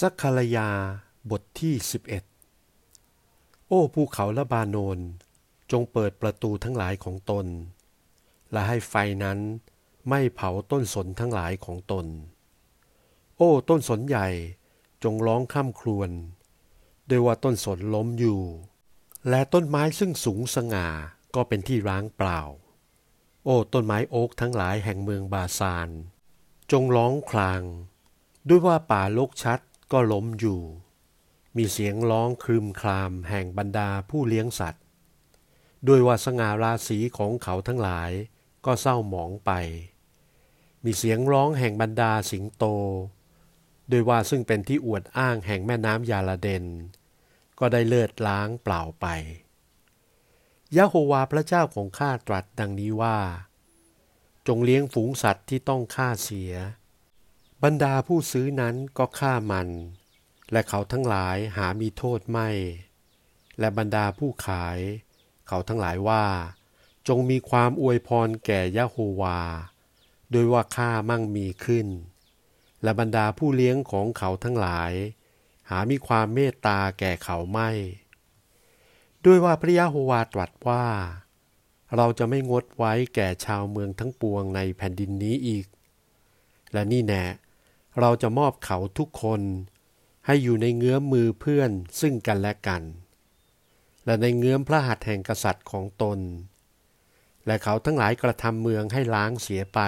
[0.00, 0.70] สักคารยา
[1.30, 1.74] บทที่
[2.70, 4.98] 11 โอ้ภูเขาละบานน
[5.72, 7.46] จงเปิดประตูทั้งหลายของตน
[8.52, 8.94] และให้ไฟ
[9.24, 9.38] นั้น
[10.08, 12.06] ไม่เผาต้นสนทั้งหลายของตน
[13.36, 14.28] โอ้ต้นสนใหญ่
[15.04, 16.10] จงร้องข้ามครวญ
[17.08, 18.40] ด้วยว่าต้นสนล้มอยู่
[19.28, 20.88] และต้นไม้ซึ่งสูงสง่า
[21.34, 22.40] ก็เป็นที่ร้างเปล่า
[23.44, 25.88] โอ้ต้นไม้โอ๊กทั้งหลายแห่งเมืองบาซาน
[26.72, 27.62] จงร้องคลาง
[28.48, 29.60] ด้วยว่าป่าโลกชัด
[29.96, 30.60] ก็ล้มอยู่
[31.56, 34.82] มีเสียงร้องครึมครามแห่งบรรดาผู้เลี้ยงสัตว์
[35.88, 38.10] ด้วยว่าสง่าราศีของเขาทั้งหลาย
[38.66, 39.50] ก็เศร้าหมองไป
[40.84, 42.64] มีเสียงร้องแห่งบรรดาสิงโต
[43.88, 46.64] โดยว่าซึ่งเป็นที่อวดอ้างแห่งแม่น้ำยาลาเดน
[47.58, 49.06] ก็ได้เลือดล้างเปล่าไป
[50.76, 53.18] ยะโฮวาพระเจ้าของข้าตรัสดังนี้ว่า
[54.46, 56.54] จงเลี้ยงฝูงสัตว์ที่ต้องฆ่าเสีย
[57.64, 59.68] บรรดาผู้ซื้อนั้นก็ฆ่ามัน
[60.52, 62.48] และเขาทั้งหลายหามีโทษไม่
[63.58, 64.78] และบรรดาผู้ขาย
[65.48, 66.24] เขาทั้งหลายว่า
[67.08, 69.40] จงมีความอวยพรแก่ยะโฮวา
[70.30, 71.86] โดยว่าข้ามั่งมีขึ้น
[72.82, 74.92] และบรรดาผู้เลี้ยงของเขาทั้งหลาย
[75.70, 77.70] หามีความเมตตาแก่เขาไม่
[79.24, 80.84] ด้วยว่าพระยะโฮวาตรัสว่า
[81.96, 85.66] เราจะไม่งดไว้แก่ชาวเมืองทั้งปวงในแผ่นดินนี้อีก
[86.72, 87.24] และนี่แน่
[88.00, 89.42] เราจะมอบเขาทุกคน
[90.26, 92.82] ให้อยู่ในเงื้อมมือเพื่อนซึ่งกันและกัน
[94.04, 96.18] และในเงื้อมพระหัตถ์แห่งกษัตริย์ของตน
[97.46, 99.80] และเขาทั้งหลายกระทำเมืองให้ล้างเสียไป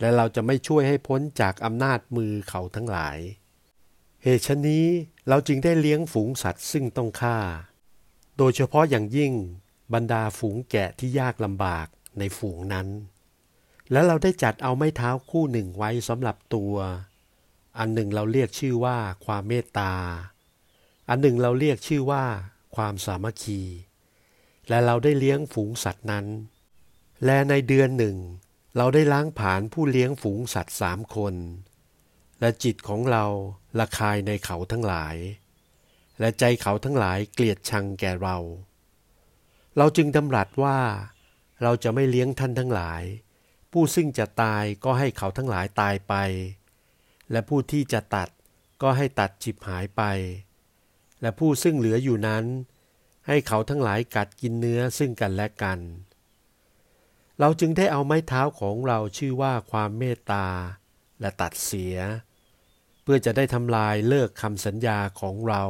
[0.00, 3.18] และเราจะไม่ช่วยให้พ้นจากอำนาจมือเขาทั้งหลาย
[4.22, 4.86] เหตุฉนี้
[5.28, 7.38] เราจึงได้เลี้ยงฝูงสัตว์ซึ่งต้องฆ่า
[8.38, 9.32] โดยเฉพาะอย่างยิ่ง
[9.94, 11.86] บรรดาฝูงแกะที่ยากลำบาก
[12.18, 12.86] ในฝูงนั้น
[13.92, 16.74] แล้วเราได้จัดเอาไม้เท้าคู่หนึ่งไว้สำหรับตัว
[17.78, 19.94] อันหนึ่งเราเรียกชื่อว่าความเมตตา
[21.08, 22.24] อันหนึ่งเราเรียกชื่อว่า
[22.76, 23.60] ความสามัคคี
[24.68, 26.26] และเราได้เลี้ยงฝูงสัตว์นั้น
[27.24, 28.16] และในเดือนหนึ่ง
[28.76, 31.34] เราได้ล้างผานผู้เลี้ยงฝูงสัตว์สามคน
[32.40, 33.24] และจิตของเรา
[33.78, 35.16] ละคายในเขาทั้งหลาย
[36.20, 38.36] และใจเขาทั้งหลายเกลียดชังแก่เรา
[39.76, 40.78] เราจึงดำรัสว่า
[41.62, 43.02] เราจะไม่เลี้ยงท่านทั้งหลาย
[43.72, 46.14] ผู้ซึ่งจะตายก็ให้เขาทั้งหลายตายไป
[47.30, 48.28] และผู้ที่จะตัด
[48.82, 50.02] ก็ให้ตัดจิบหายไป
[51.20, 52.44] และผู้ซึ่งเหลืออยู่นั้น
[53.26, 55.78] ให้เขาทั้งหลายกัดกินเนื้อซึ่งกันและกัน
[57.40, 60.46] เราจึงได้เอาไม้เท้าของเราชื่อว่าความเมตตา
[61.20, 61.96] และตัดเสีย
[63.02, 65.64] เพื่อจะได้ทำลายเลิกคำสัญญาของเรา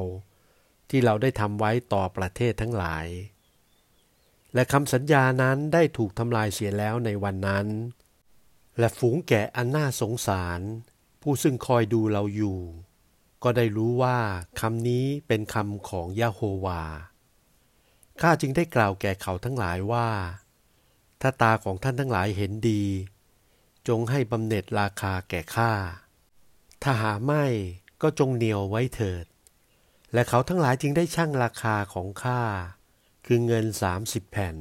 [0.91, 3.07] ที่เราได้ทำไว้ต่อประเทศทั้งหลาย
[4.55, 7.67] และคำสัญญานั้นได้ถูกทำลายเสียแล้วในวันนั้น
[8.79, 10.61] และฝูงแกะอันน่าสงสาร
[11.23, 12.59] ผู้ซึ่งคอยดูเราอยู่
[13.43, 14.19] ก็ได้รู้ว่า
[14.61, 16.83] คำนี้เป็นคำของยะโฮวา
[18.21, 20.09] ข้าจึงได้กล่าวแก่เขาทั้งหลายว่า
[21.21, 22.85] ถ้าตาของท่านทั้งหลายเห็นดี
[23.89, 25.73] จงให้บำเหน็จราคาแก่ข้า
[26.83, 27.45] ถ้าหาไม่
[28.03, 29.25] ก็จงเหนียวไว้เถิด
[30.13, 32.43] และเขาทั้งหลายจึงได้ชั่งราคาของข้า
[33.31, 34.57] คือเงินสามสิบแผ่น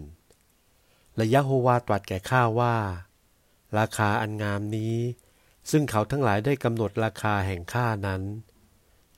[1.15, 2.75] และยะโฮวาตรัสแก่ข้าว่า
[3.77, 4.95] ราคาอันงามนี้
[5.71, 8.21] ซึ่งเขาทั้งหลายได้กำหนดราคาแห่งข้านั้น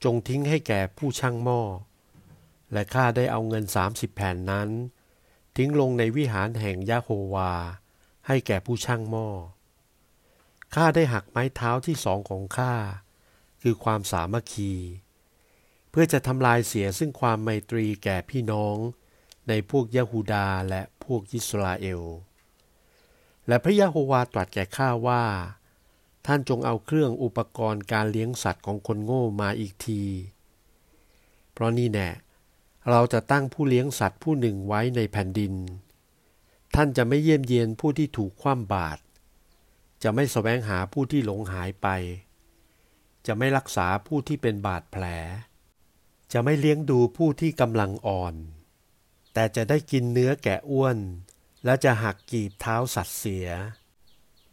[0.04, 1.62] จงทิ้งให้แก่ผู้ช่างหม้อ
[2.74, 4.70] และข้าได้เอาเงินสามสิบแผ่นนั้น
[5.58, 7.54] ทิ้งลงในวิหารแห่งยะโฮวา
[8.28, 9.28] ให้แก่ผู้ช่างหม้อ
[10.76, 12.74] ข้าได้หักไม้เท้าที่สองของข้า
[13.62, 14.74] คือความสามัคคี
[15.90, 18.78] เพื่อจะทำลายเสียซึ่งความไมตรีแก่พี่น้อง
[19.48, 22.02] ในพวกยะฮูดาและพวกยิสราเอล
[23.48, 25.24] และพระยะโฮวาตรัสแก่ข้าว่า
[26.26, 30.04] ท่านจงเอาเครื่องอุปกรณ์การเลี้ยงสัตว์ของคนโง่มาอีกที
[31.54, 32.10] เพราะนี่แน่
[32.90, 35.54] เราจะตั้งผู้เลี้ยงสัตว์ผู้หนึ่งไว้ในแผ่นดิน
[36.76, 39.02] ท่านจะไม่เยี่ยมเยียนผู้ที่ถูกคว่ำบาตร
[40.04, 41.88] จะไม่สแสวงหาผู้ที่หลงหายไป
[43.28, 45.04] จะไม่รักษาผู้ที่เป็นบาดแผล
[46.34, 48.36] จะไม่เลี้ยงดูผู้ที่กำลังอ่อน
[49.34, 50.98] แต่จะได้กินเนื้อแกะอ้วน
[51.66, 53.48] และจะหักกีบเท้าสัตว์เสีย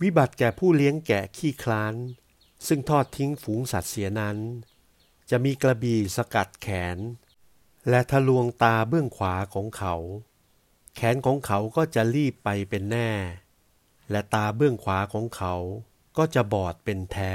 [0.02, 1.94] วิบัติแก่ผู้เลี้ยงแกะขี้คลาน
[2.66, 4.38] ซึ่งทอดทิ้งฝูงสัตว์เสียนั้น
[5.30, 6.98] จะมีกระบี่สกัดแขน
[7.88, 9.94] และทะลวงตาเบื้องขวาของเขา
[10.96, 13.10] แขนของเขาก็จะรีบไปเป็นแน่
[14.10, 15.54] และตาเบื้องขวาของเขา
[16.16, 17.18] ก็จะบอดเป็นแท